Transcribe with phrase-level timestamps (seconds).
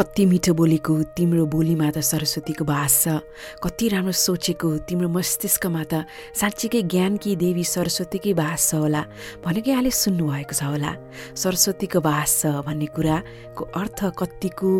[0.00, 3.20] कति मिठो बोलेको तिम्रो बोलीमा त सरस्वतीको बास छ।
[3.60, 6.08] कति राम्रो सोचेको तिम्रो मस्तिष्कमा त
[6.40, 9.02] साँच्चीकै ज्ञानकी देवी सरस्वतीकै बास छ होला
[9.44, 10.92] भनेकै यहाँले सुन्नुभएको छ होला।
[11.36, 14.70] सरस्वतीको बास छ भन्ने कुराको अर्थ कतिको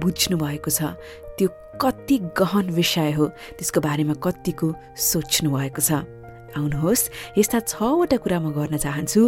[0.00, 0.96] बुझ्नु भएको छ।
[1.36, 3.26] त्यो कति गहन विषय हो
[3.60, 4.66] त्यसको बारेमा कतिको
[4.96, 6.08] सोच्नु भएको छ।
[6.56, 7.02] आउनुहोस्।
[7.38, 9.20] यस्ता छवटा कुरा म गर्न चाहन्छु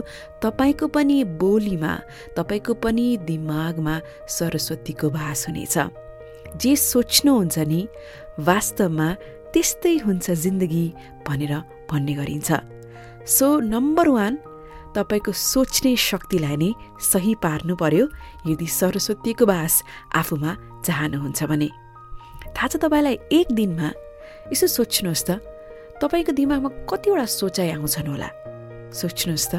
[0.42, 1.92] तपाईँको पनि बोलीमा
[2.36, 3.94] तपाईँको पनि दिमागमा
[4.28, 5.76] सरस्वतीको भाष हुनेछ।
[6.60, 7.80] जे सोच्नुहुन्छ नि
[8.38, 9.08] वास्तवमा
[9.52, 10.86] त्यस्तै हुन्छ जिन्दगी
[11.26, 11.52] भनेर
[11.90, 12.50] भन्ने गरिन्छ।
[13.26, 14.34] सो नम्बर वान
[14.96, 18.04] तपाईँको सोच्ने शक्तिलाई नै सही पार्नु पर्यो
[18.48, 19.72] यदि सरस्वतीको बास
[20.20, 20.50] आफूमा
[20.84, 21.68] चाहनुहुन्छ भने।
[22.52, 23.88] थाहा छ तपाईँलाई एक दिनमा
[24.52, 25.30] यसो सोच्नुहोस् त
[26.00, 28.28] तपाईँको दिमागमा कतिवटा सोचाइ आउँछन् होला?
[28.92, 29.54] सोच्नुहोस् त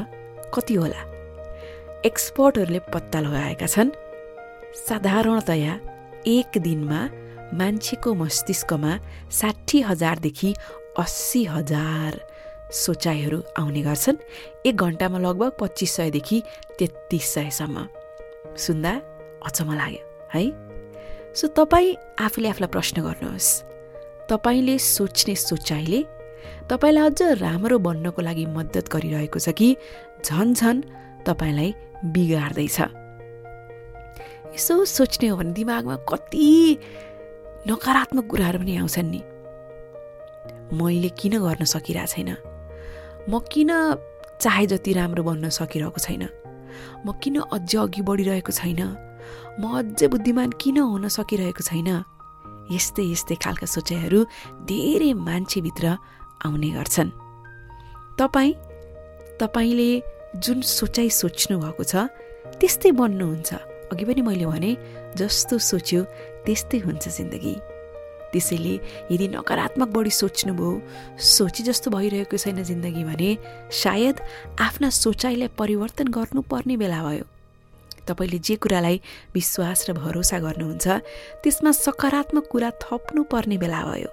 [0.54, 1.00] कति होला?
[2.06, 3.90] एक्सपर्टहरूले पत्ता लगाएका छन्।
[4.88, 5.74] साधारणतया
[6.26, 7.00] एक दिनमा
[7.54, 8.92] मान्छेको मस्तिष्कमा
[9.30, 10.54] साठी हजारदेखि
[10.98, 12.12] अस्सी हजार
[12.72, 14.16] सोचाइहरू आउने गर्छन्।
[14.66, 16.42] एक घन्टामा लगभग पच्चिस सयदेखि
[16.78, 17.88] तेत्तिस सयसम्म।
[18.56, 18.92] सुन्दा
[19.46, 20.02] अचम्म लाग्यो
[20.34, 20.44] है?
[21.34, 23.62] सो तपाईँ आफूले आफूलाई प्रश्न गर्नुहोस्।
[24.30, 26.04] तपाईँले सोच्ने सोचाइले
[26.70, 29.76] तपाईँलाई अझ राम्रो बन्नको लागि मद्दत गरिरहेको छ कि?
[30.24, 30.76] झन झन
[31.26, 32.80] तपाईँलाई बिगार्दैछ।
[34.54, 36.78] यसो सोच्ने हो भने दिमागमा कति
[37.68, 39.20] नकारात्मक कुराहरू पनि आउँछन् नि।
[40.72, 42.30] मैले किन गर्न सकिरहेको छैन?
[43.28, 43.70] म किन
[44.40, 46.28] चाहे जति राम्रो बन्न सकिरहेको छैन?
[47.06, 48.80] म किन अझ अघि बढिरहेको छैन?
[49.60, 52.04] म अझै बुद्धिमान किन हुन सकिरहेको छैन?
[52.70, 54.24] यस्तै यस्तै खालका सोचाइहरू
[54.64, 55.96] धेरै मान्छेभित्र
[56.44, 57.10] आउने गर्छन्।
[58.18, 58.52] तपाईँ
[59.40, 59.90] तपाईँले
[60.36, 61.94] जुन सोचाइ सोच्नु भएको छ
[62.60, 63.50] त्यस्तै बन्नुहुन्छ।
[63.92, 64.70] अघि पनि मैले भने
[65.16, 66.00] जस्तो सोच्यो
[66.44, 67.54] त्यस्तै हुन्छ जिन्दगी।
[68.32, 68.74] त्यसैले
[69.14, 70.70] यदि नकारात्मक बढी सोच्नुभयो
[71.18, 73.30] सोची जस्तो भइरहेको छैन जिन्दगी भने
[73.70, 74.16] सायद
[74.58, 77.24] आफ्ना सोचाइलाई परिवर्तन गर्नुपर्ने बेला भयो।
[78.04, 78.96] तपाईँले जे कुरालाई
[79.34, 80.86] विश्वास र भरोसा गर्नुहुन्छ
[81.42, 84.10] त्यसमा सकारात्मक कुरा थप्नु पर्ने बेला भयो।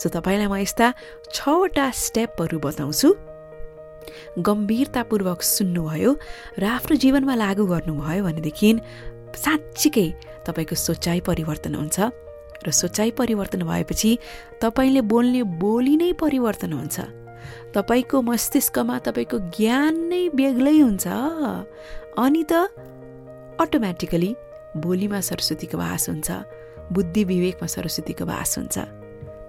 [0.00, 0.86] सो तपाईँलाई म यस्ता
[1.32, 3.08] छवटा स्टेपहरू बताउँछु।
[4.38, 6.10] गम्भीरतापूर्वक सुन्नुभयो
[6.60, 8.70] र आफ्नो जीवनमा लागू गर्नुभयो भनेदेखि
[9.34, 10.08] साँच्चीकै
[10.46, 11.98] तपाईँको सोचाइ परिवर्तन हुन्छ
[12.64, 14.10] र सोचाइ परिवर्तन भएपछि
[14.62, 16.96] तपाईँले बोल्ने बोली नै परिवर्तन हुन्छ।
[17.76, 21.06] तपाईँको मस्तिष्कमा तपाईँको ज्ञान नै बेग्लै हुन्छ।
[22.16, 22.52] अनि त
[23.60, 24.30] अटोमेटिकली
[24.76, 26.28] बोलीमा सरस्वतीको भाष हुन्छ
[26.92, 28.76] बुद्धि विवेकमा सरस्वतीको भाष हुन्छ।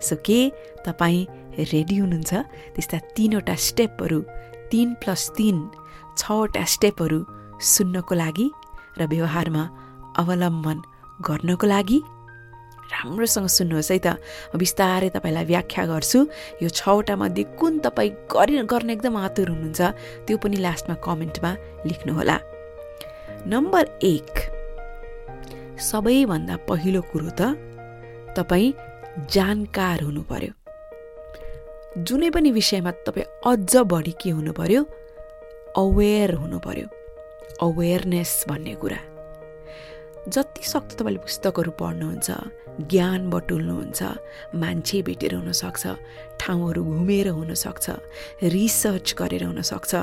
[0.01, 0.39] सो के
[0.85, 1.25] तपाईँ
[1.71, 2.33] रेडी हुनुहुन्छ
[2.75, 4.19] त्यस्ता तिनवटा स्टेपहरू
[4.71, 5.57] तिन प्लस तिन
[6.17, 7.19] छवटा स्टेपहरू
[7.63, 8.47] सुन्नको लागि
[8.99, 9.63] र व्यवहारमा
[10.21, 10.77] अवलम्बन
[11.19, 11.99] गर्नको लागि
[12.87, 14.07] राम्रोसँग सुन्नुहोस् है त
[14.55, 16.19] बिस्तारै तपाईँलाई व्याख्या गर्छु
[16.61, 19.81] यो छवटा मध्ये कुन तपाईँ गरि गर्न एकदम आतुर हुनुहुन्छ
[20.25, 21.51] त्यो पनि लास्टमा कमेन्टमा
[21.87, 22.37] लेख्नुहोला
[23.45, 24.31] नम्बर एक
[25.79, 27.41] सबैभन्दा पहिलो कुरो त
[28.37, 28.71] तपाईँ
[29.17, 30.53] जानकार हुनु पर्यो
[32.03, 34.83] जुनै पनि विषयमा तपाईँ अझ बढी के हुनु पर्यो
[35.77, 36.87] अवेर हुनु पर्यो
[37.61, 38.97] अवेरनेस भन्ने कुरा।
[40.29, 42.29] जति सक्दो तपाईँले पुस्तकहरू पढ्नुहुन्छ
[42.91, 44.03] ज्ञान बटुल्नुहुन्छ
[44.55, 45.87] मान्छे भेटेर हुनसक्छ
[46.39, 47.89] ठाउँहरू घुमेर हुनसक्छ
[48.43, 49.95] रिसर्च गरेर हुनसक्छ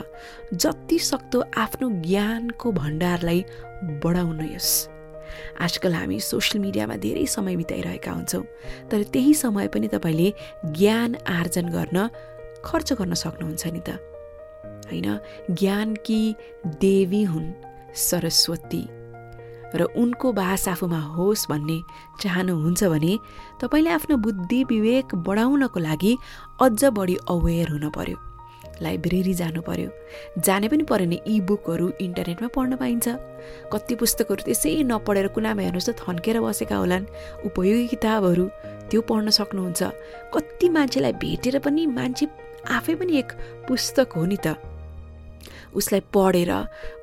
[0.54, 3.44] जति सक्दो आफ्नो ज्ञानको भण्डारलाई
[4.02, 4.94] बढाउनुहोस्
[5.61, 8.45] आजकल हामी सोसियल मिडियामा धेरै समय बिताइरहेका हुन्छौँ
[8.91, 12.09] तर त्यही समय पनि तपाईँले ज्ञान आर्जन गर्न
[12.65, 13.91] खर्च गर्न सक्नुहुन्छ नि त।
[14.91, 15.19] होइन?
[15.51, 16.35] ज्ञानकी
[16.67, 17.53] देवी हुन्
[17.95, 18.85] सरस्वती?
[19.75, 21.83] र उनको बास आफूमा होस् भन्ने
[22.21, 23.19] चाहनुहुन्छ भने
[23.61, 26.17] तपाईँले आफ्नो बुद्धि विवेक बढाउनको लागि
[26.61, 28.34] अझ बढी अवेर हुन पर्यो।
[28.83, 29.91] लाइब्रेरी जानु पर्यो।
[30.43, 33.07] जाने पनि पऱ्यो नि इ बुकहरू इन्टरनेटमा पढ्न पाइन्छ।
[33.73, 37.05] कति पुस्तकहरू त्यसै नपढेर कुनामा हेर्नुहोस् त थन्केर बसेका होलान्।
[37.47, 38.44] उपयोगी किताबहरू
[38.91, 39.82] त्यो पढ्न सक्नुहुन्छ।
[40.35, 42.26] कति मान्छेलाई भेटेर पनि मान्छे
[42.69, 43.31] आफै पनि एक
[43.69, 44.56] पुस्तक हो नि त।
[45.75, 46.50] उसलाई पढेर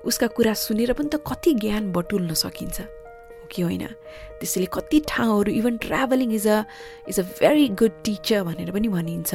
[0.06, 3.84] उसका कुरा सुनेर पनि त कति ज्ञान बटुल्न सकिन्छ। हो कि होइन?
[4.40, 6.64] त्यसैले कति ठाउँहरू even travelling is a
[7.10, 9.32] is a very good teacher भनेर पनि भनिन्छ।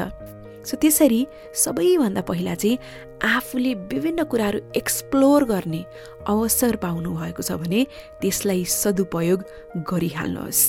[0.67, 2.79] सो त्यसरी सबैभन्दा पहिला चाहिँ
[3.25, 5.85] आफूले विभिन्न कुराहरू एक्सप्लोर गर्ने
[6.27, 7.87] अवसर पाउनु भएको छ भने
[8.21, 9.45] त्यसलाई सदुपयोग
[9.91, 10.63] गरिहाल्नुहोस्।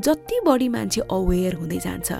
[0.00, 2.12] जति बढी मान्छे अवेर हुँदै जान्छ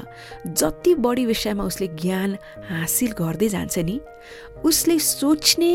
[0.47, 2.37] जति बढी विषयमा उसले ज्ञान
[2.71, 4.01] हासिल गर्दै जान्छ नि
[4.65, 5.73] उसले सोच्ने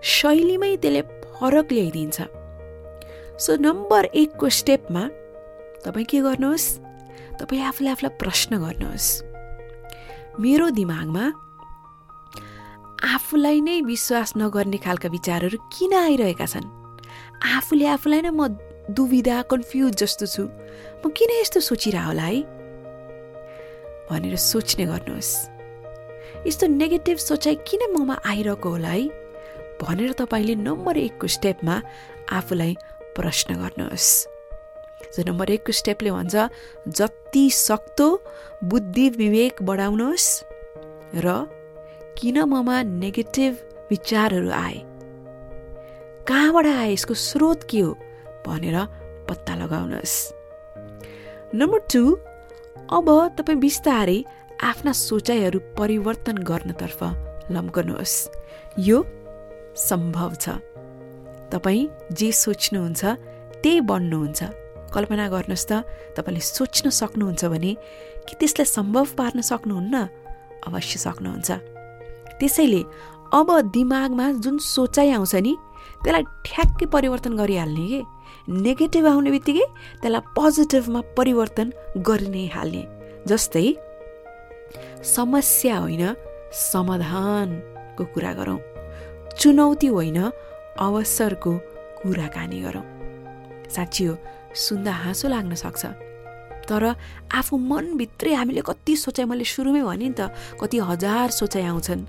[0.00, 1.02] शैलीमै त्यसले
[1.36, 2.18] फरक ल्याइदिन्छ।
[3.36, 5.02] सो नम्बर एकको स्टेपमा
[5.84, 6.66] तपाईँ के गर्नुहोस्?
[7.40, 9.08] तपाईँ आफूले आफूलाई प्रश्न गर्नुहोस्।
[10.38, 11.24] मेरो दिमागमा
[13.14, 16.66] आफूलाई नै विश्वास नगर्ने खालका विचारहरू किन आइरहेका छन्?
[17.56, 18.48] आफूले आफूलाई नै म
[18.90, 20.42] दुविधा कन्फ्युज जस्तो छु।
[21.06, 22.40] म किन यस्तो सोचिरह होला है?
[24.10, 25.50] भनेर सोच्ने गर्नुहोस्।
[26.46, 29.08] यस्तो नेगेटिभ सोचाइ किन ममा आइरहेको होला है?
[29.82, 31.82] भनेर तपाईँले नम्बर एकको स्टेपमा
[32.32, 32.76] आफूलाई
[33.16, 34.26] प्रश्न गर्नुहोस्।
[35.16, 36.34] जो नम्बर एकको स्टेपले भन्छ
[36.88, 38.08] जति सक्दो
[38.64, 40.28] बुद्धि विवेक बढाउनुहोस्
[41.24, 41.26] र
[42.18, 43.52] किन ममा नेगेटिभ
[43.90, 44.78] विचारहरू आए?
[46.28, 46.92] कहाँबाट आए?
[46.92, 47.92] यसको स्रोत के हो?
[48.46, 48.76] भनेर
[49.28, 50.16] पत्ता लगाउनुहोस्
[51.54, 52.02] नम्बर टू
[52.92, 53.06] अब
[53.38, 54.18] तपाईँ बिस्तारै
[54.62, 57.02] आफ्ना सोचाइहरू परिवर्तन गर्नतर्फ
[57.50, 58.16] लम्कनुहोस्
[58.78, 58.98] यो
[59.76, 60.48] सम्भव छ।
[61.52, 63.04] तपाईँ जे सोच्नुहुन्छ
[63.62, 64.40] त्यही बढ्नुहुन्छ
[64.94, 65.72] कल्पना गर्नुहोस् त
[66.16, 67.72] तपाईँले सोच्न सक्नुहुन्छ भने
[68.26, 69.94] कि त्यसलाई सम्भव पार्न सक्नुहुन्न
[70.66, 71.50] अवश्य सक्नुहुन्छ।
[72.38, 72.82] त्यसैले
[73.32, 75.52] अब दिमागमा जुन सोचाइ आउँछ नि
[76.02, 78.00] त्यसलाई ठ्याक्कै परिवर्तन गरिहाल्ने कि?
[78.48, 79.66] नेगेटिभ आउने बित्तिकै
[80.02, 81.66] त्यसलाई पोजिटिभमा परिवर्तन
[82.08, 82.82] गरि नै हाल्ने।
[83.28, 83.66] जस्तै
[85.04, 86.04] समस्या होइन
[86.52, 88.58] समाधानको कुरा गरौँ।
[89.38, 90.18] चुनौती होइन
[90.78, 91.52] अवसरको
[92.00, 92.84] कुराकानी गरौँ।
[93.74, 94.14] साँच्ची हो
[94.54, 95.84] सुन्दा हाँसो लाग्न सक्छ।
[96.68, 96.94] तर
[97.34, 100.30] आफू मनभित्रै हामीले कति सोचाइ मैले सुरुमै भने नि त
[100.60, 102.04] कति हजार सोचाइ आउँछन्।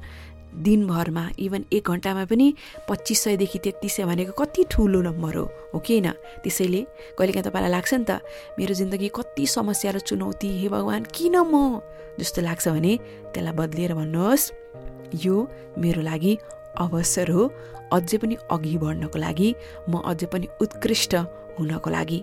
[0.51, 2.53] दिनभरमा इभन एक घन्टामा पनि
[2.89, 6.11] पच्चिस सयदेखि तेत्तिस सय भनेको कति ठुलो नम्बर हो हो कि होइन?
[6.43, 6.81] त्यसैले
[7.17, 8.19] कहिलेकाहीँ तपाईँलाई लाग्छ नि त
[8.59, 11.79] मेरो जिन्दगी कति समस्या र चुनौती हे भगवान् किन म?
[12.19, 12.93] जस्तो लाग्छ भने
[13.31, 14.51] त्यसलाई बदलिएर भन्नुहोस्
[15.23, 15.35] यो
[15.79, 16.33] मेरो लागि
[16.77, 17.43] अवसर हो
[17.95, 19.49] अझै पनि अघि बढ्नको लागि
[19.89, 21.13] म अझै पनि उत्कृष्ट
[21.57, 22.19] हुनको लागि।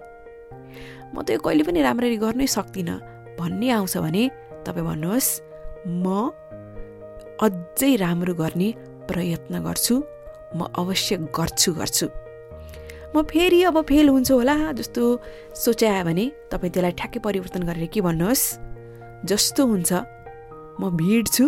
[1.14, 2.96] म त यो कहिले पनि राम्ररी गर्नै सक्दिनँ।
[3.38, 4.22] भन्ने आउँछ भने
[4.66, 5.30] तपाईँ भन्नुहोस्
[6.04, 6.06] म
[7.46, 8.68] अझै राम्रो गर्ने
[9.08, 9.94] प्रयत्न गर्छु
[10.56, 12.06] म अवश्य गर्छु गर्छु।
[13.14, 15.02] म फेरि अब फेल हुन्छु होला जस्तो
[15.54, 18.44] सोचायो भने तपाईँ त्यसलाई ठ्याक्कै परिवर्तन गरेर के भन्नुहोस्?
[19.24, 19.90] जस्तो हुन्छ
[20.80, 21.44] म भिड्छु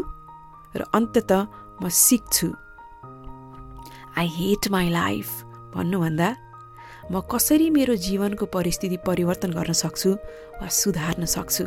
[0.79, 1.33] र अन्तत
[1.83, 2.49] म सिक्छु।
[4.21, 5.29] आई हेट माई लाइफ
[5.75, 6.29] भन्नुभन्दा
[7.11, 10.11] म कसरी मेरो जीवनको परिस्थिति परिवर्तन गर्न सक्छु
[10.61, 11.65] वा सुधार्न सक्छु?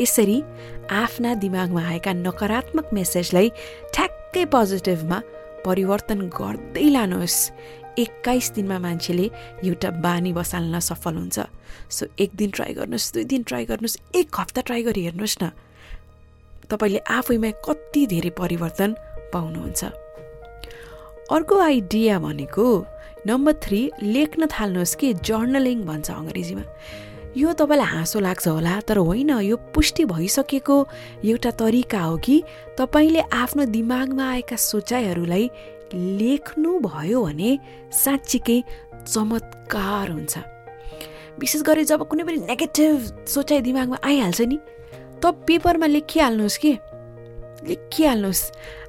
[0.00, 0.36] यसरी
[0.94, 3.48] आफ्ना दिमागमा आएका नकारात्मक मेसेजलाई
[3.94, 5.18] ठ्याक्कै पोजिटिभमा
[5.66, 7.38] परिवर्तन गर्दै लानुहोस्।
[7.98, 9.26] एक्काइस दिनमा मान्छेले
[9.66, 11.38] एउटा बानी बसाल्न सफल हुन्छ।
[11.90, 15.50] सो एक दिन ट्राई गर्नुहोस् दुई दिन ट्राई गर्नुहोस् एक हप्ता ट्राई गरी हेर्नुहोस् न।
[16.70, 18.90] तपाईँले आफैमा कति धेरै परिवर्तन
[19.34, 19.82] पाउनुहुन्छ?
[21.30, 22.66] अर्को आइडिया भनेको
[23.26, 26.62] नम्बर थ्री लेख्न थाल्नुहोस् कि जर्नलिङ भन्छ अङ्ग्रेजीमा।
[27.36, 30.76] यो तपाईँलाई हाँसो लाग्छ होला तर होइन यो पुष्टि भइसकेको
[31.24, 32.42] एउटा तरिका हो कि
[32.78, 35.50] तपाईँले आफ्नो दिमागमा आएका सोचाइहरूलाई
[35.94, 37.58] लेख्नुभयो भने
[37.92, 38.62] साँच्चीकै
[39.06, 40.38] चमत्कार हुन्छ।
[41.38, 44.58] विशेष गरी जब कुनै पनि नेगेटिभ सोचाइ दिमागमा आइहाल्छ नि
[45.22, 46.72] त पेपरमा लेखिहाल्नुहोस् कि।
[47.70, 48.42] लेखिहाल्नुहोस्।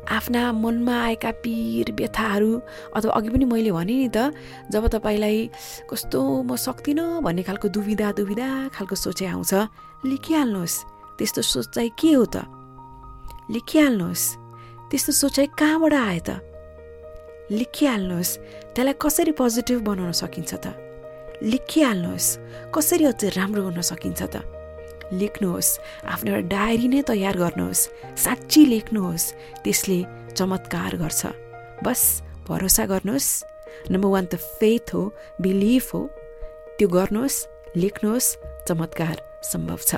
[0.09, 2.61] आफ्ना मनमा आएका पीर व्यथाहरू
[2.95, 4.33] अथवा अघि पनि मैले भने नि त
[4.71, 5.49] जब तपाईँलाई
[5.89, 9.53] कस्तो म सक्दिनँ भन्ने खालको दुविधा दुविधा खालको सोचाइ आउँछ।
[10.05, 10.83] लेखिहाल्नुहोस्।
[11.17, 12.37] त्यस्तो सोचाइ के हो त?
[13.51, 14.25] लेखिहाल्नुहोस्।
[14.89, 16.29] त्यस्तो सोचाइ कहाँबाट आयो त?
[17.51, 18.37] लेखिहाल्नुहोस्।
[18.75, 20.65] त्यसलाई कसरी पोजिटिभ बनाउन सकिन्छ त?
[21.43, 22.37] लेखिहाल्नुहोस्।
[22.75, 24.60] कसरी अझै राम्रो गर्न सकिन्छ त?
[25.11, 25.69] लेख्नुहोस्।
[26.05, 27.81] आफ्नो एउटा डायरी नै तयार गर्नुहोस्।
[28.17, 29.25] साँच्ची लेख्नुहोस्।
[29.63, 29.99] त्यसले
[30.37, 31.21] चमत्कार गर्छ।
[31.83, 32.01] बस
[32.47, 33.29] भरोसा गर्नुहोस्।
[33.91, 35.01] नम्बर वान त फेथ हो
[35.41, 36.01] बिलिफ हो।
[36.77, 37.37] त्यो गर्नुहोस्
[37.77, 38.29] लेख्नुहोस्
[38.67, 39.91] चमत्कार सम्भव छ।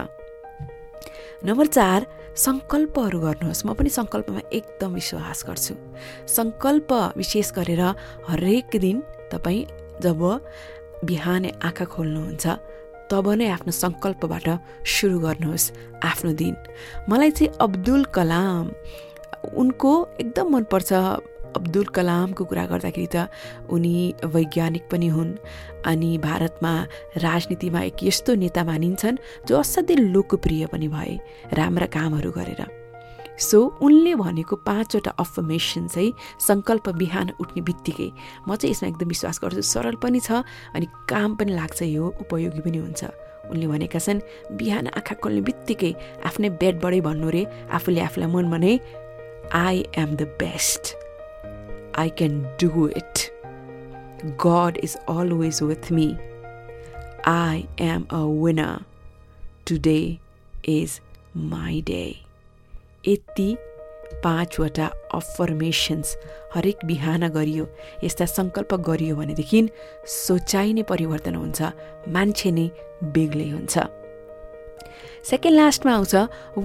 [1.46, 2.00] नम्बर चार
[2.36, 5.74] सङ्कल्पहरू गर्नुहोस्। म पनि सङ्कल्पमा एकदम विश्वास गर्छु।
[6.28, 7.84] सङ्कल्प विशेष गरेर
[8.30, 8.98] हरेक दिन
[9.32, 9.62] तपाईँ
[10.02, 10.22] जब
[11.06, 12.46] बिहानै आँखा खोल्नुहुन्छ
[13.14, 14.48] तब नै आफ्नो सङ्कल्पबाट
[14.82, 16.56] सुरु गर्नुहोस् आफ्नो दिन।
[17.10, 18.66] मलाई चाहिँ अब्दुल कलाम
[19.62, 20.92] उनको एकदम मनपर्छ
[21.54, 23.30] अब्दुल कलामको कुरा गर्दाखेरि त
[23.70, 25.38] उनी वैज्ञानिक पनि हुन्
[25.86, 26.74] अनि भारतमा
[27.22, 31.14] राजनीतिमा एक यस्तो नेता मानिन्छन् जो असाध्यै लोकप्रिय पनि भए
[31.54, 32.83] राम्रा कामहरू गरेर।
[33.40, 38.10] सो उनले भनेको पाँचवटा अफर्मेसन चाहिँ सङ्कल्प बिहान उठ्ने बित्तिकै
[38.48, 40.44] म चाहिँ यसमा एकदम विश्वास गर्छु सरल पनि छ
[40.76, 43.04] अनि काम पनि लाग्छ यो उपयोगी पनि हुन्छ।
[43.52, 44.20] उनले भनेका छन्
[44.58, 45.92] बिहान आँखा खोल्ने बित्तिकै
[46.26, 47.44] आफ्नै बेडबाटै भन्नु रे
[47.76, 48.74] आफूले आफूलाई मनमा नै
[49.54, 50.94] I am the best
[51.98, 53.16] I can do it
[54.46, 56.08] God is always with me
[57.28, 58.86] I am a winner
[59.68, 60.00] today
[60.70, 61.00] is
[61.52, 62.23] my day
[63.08, 63.56] यति
[64.24, 66.18] पाँचवटा अफर्मेसन्स
[66.56, 67.66] हरेक बिहान गरियो
[68.04, 69.60] यस्ता सङ्कल्प गरियो भनेदेखि
[70.08, 71.60] सोचाइ नै परिवर्तन हुन्छ
[72.16, 72.66] मान्छे नै
[73.16, 73.76] बेग्लै हुन्छ।
[75.30, 76.16] सेकेन्ड लास्टमा आउँछ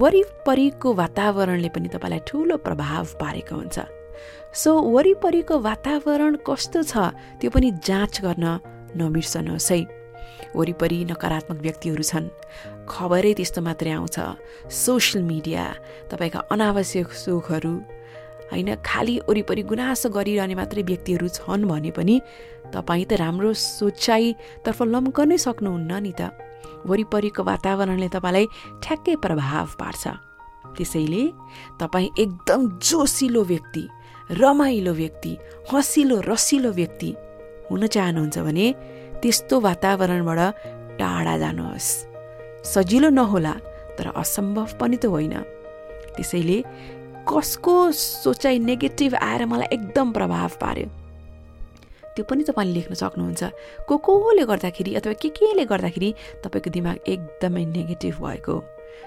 [0.01, 3.77] वरिपरिको वातावरणले पनि तपाईँलाई ठुलो प्रभाव पारेको हुन्छ।
[4.61, 6.93] सो वरिपरिको वातावरण कस्तो छ
[7.39, 8.45] त्यो पनि जाँच गर्न
[8.95, 9.79] नबिर्सनुहोस् है।
[10.55, 12.27] वरिपरि नकारात्मक व्यक्तिहरू छन्।
[12.89, 14.17] खबरै त्यस्तो मात्रै आउँछ।
[14.69, 15.63] सोसियल मिडिया
[16.11, 17.73] तपाईँका अनावश्यक सोखहरू
[18.51, 22.15] होइन खालि वरिपरि गुनासो गरिरहने मात्रै व्यक्तिहरू छन् भने पनि
[22.73, 26.33] तपाईँ त राम्रो सोचाइतर्फ लम्कनै सक्नुहुन्न नि त।
[26.89, 28.45] वरिपरिको वातावरणले तपाईँलाई
[28.83, 30.03] ठ्याक्कै प्रभाव पार्छ।
[30.77, 31.23] त्यसैले
[31.81, 33.83] तपाईँ एकदम जोसिलो व्यक्ति
[34.31, 35.31] रमाइलो व्यक्ति
[35.71, 37.09] हँसिलो रसिलो व्यक्ति
[37.69, 38.65] हुन चाहनुहुन्छ भने
[39.23, 40.39] त्यस्तो वातावरणबाट
[40.99, 41.89] टाढा जानुहोस्।
[42.63, 43.53] सजिलो नहोला
[43.99, 45.35] तर असम्भव पनि त होइन।
[46.15, 46.63] त्यसैले
[47.27, 50.87] कसको सोचाइ नेगेटिभ आएर मलाई एकदम प्रभाव पार्यो।
[52.15, 53.43] त्यो पनि तपाईँले लेख्न सक्नुहुन्छ।
[53.87, 56.09] को कोले गर्दाखेरि अथवा के केले गर्दाखेरि
[56.43, 58.55] तपाईँको दिमाग एकदमै नेगेटिभ भएको?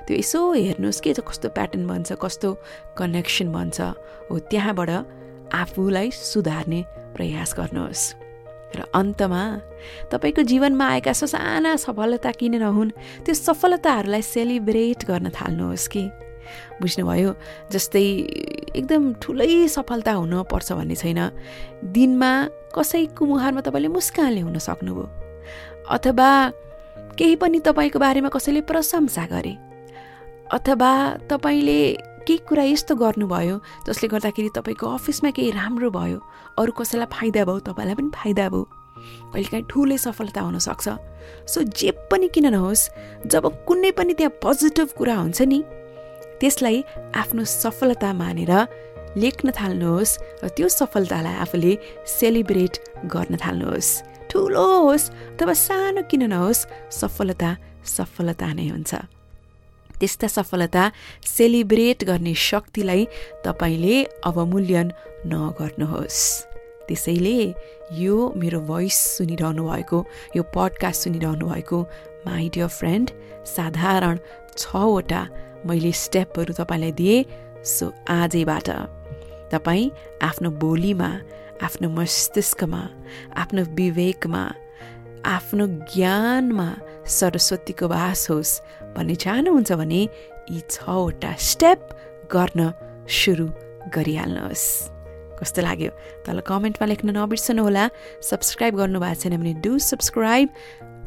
[0.07, 2.49] त्यो यसो हेर्नुहोस् के कस्तो प्याटर्न बन्छ कस्तो
[2.97, 3.81] कनेक्सन बन्छ।
[4.31, 4.90] हो त्यहाँबाट
[5.52, 6.81] आफूलाई सुधार्ने
[7.16, 8.22] प्रयास गर्नुहोस्।
[8.76, 9.43] र अन्तमा
[10.11, 12.91] तपाईँको जीवनमा आएका ससाना सफलता किन नहुन्
[13.25, 16.05] त्यो सफलताहरूलाई सेलिब्रेट गर्न थाल्नुहोस् कि।
[16.81, 17.31] बुझ्नुभयो
[17.73, 18.05] जस्तै
[18.76, 21.21] एकदम ठुलै सफलता हुनुपर्छ भन्ने छैन।
[21.85, 22.33] दिनमा
[22.75, 25.05] कसैको मुहारमा तपाईँले मुस्कान ल्याउन सक्नुभयो।
[25.88, 26.31] अथवा
[27.19, 29.55] केही पनि तपाईँको बारेमा कसैले प्रशंसा गरे।
[30.52, 30.93] अथवा
[31.31, 31.81] तपाईँले
[32.26, 36.19] केही कुरा यस्तो गर्नुभयो जसले गर्दाखेरि तपाईँको अफिसमा केही राम्रो भयो
[36.59, 38.62] अरू कसैलाई फाइदा भयो तपाईँलाई पनि फाइदा भयो।
[39.33, 40.87] कहिलेकाहीँ ठुलै सफलता हुनसक्छ
[41.52, 42.83] सो जे पनि किन नहोस्
[43.26, 45.59] जब कुनै पनि त्यहाँ पोजिटिभ कुरा हुन्छ नि
[46.41, 46.76] त्यसलाई
[47.14, 48.52] आफ्नो सफलता मानेर
[49.17, 50.12] लेख्न थाल्नुहोस्
[50.43, 51.73] र त्यो सफलतालाई आफूले
[52.09, 52.75] सेलिब्रेट
[53.12, 53.91] गर्न थाल्नुहोस्।
[54.31, 56.67] ठुलो होस् अथवा सानो किन नहोस्
[57.00, 57.50] सफलता
[57.85, 58.93] सफलता नै हुन्छ।
[60.02, 60.85] त्यस्ता सफलता
[61.23, 63.02] सेलिब्रेट गर्ने शक्तिलाई
[63.47, 64.88] तपाईँले अवमूल्यन
[65.30, 66.21] नगर्नुहोस्।
[66.88, 67.38] त्यसैले
[68.02, 69.99] यो मेरो भोइस सुनिरहनु भएको
[70.37, 71.78] यो पडकास्ट सुनिरहनु भएको
[72.26, 73.11] माई डियर फ्रेन्ड
[73.47, 74.18] साधारण
[74.59, 75.23] छवटा
[75.66, 78.68] मैले स्टेपहरू तपाईँलाई दिएँ सो आजैबाट
[79.54, 79.90] तपाईँ
[80.23, 81.11] आफ्नो बोलीमा
[81.62, 82.82] आफ्नो मस्तिष्कमा
[83.38, 84.42] आफ्नो विवेकमा
[85.26, 86.68] आफ्नो ज्ञानमा
[87.12, 88.52] सरस्वतीको बास होस्
[88.97, 90.02] भन्ने चाहनुहुन्छ भने
[90.50, 91.78] यी छवटा स्टेप
[92.33, 92.73] गर्न
[93.09, 93.47] सुरु
[93.95, 94.66] गरिहाल्नुहोस्।
[95.40, 95.90] कस्तो लाग्यो?
[96.26, 97.85] तल कमेन्टमा लेख्न नबिर्सनुहोला।
[98.23, 100.49] सब्सक्राइब गर्नुभएको छैन भने do subscribe.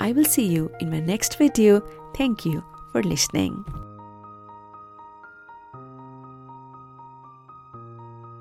[0.02, 1.80] I will see you in my next video
[2.18, 2.60] thank you
[2.94, 3.85] for listening